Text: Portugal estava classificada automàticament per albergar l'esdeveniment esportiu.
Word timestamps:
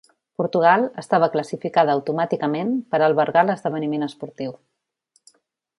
Portugal 0.41 0.85
estava 1.01 1.27
classificada 1.35 1.93
automàticament 1.97 2.73
per 2.95 3.01
albergar 3.09 3.45
l'esdeveniment 3.51 4.07
esportiu. 4.09 4.57